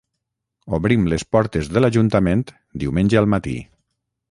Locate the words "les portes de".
1.13-1.85